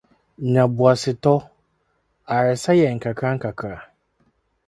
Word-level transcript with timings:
Nya 0.51 0.63
Boasetɔ— 0.75 1.33
Ayaresa 2.31 2.71
Yɛ 2.79 2.87
Nkakrankakra 2.95 3.77